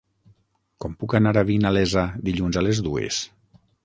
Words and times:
Com 0.85 0.95
puc 1.03 1.13
anar 1.19 1.33
a 1.41 1.43
Vinalesa 1.49 2.05
dilluns 2.31 2.59
a 2.63 2.65
les 2.69 2.81
dues? 2.89 3.21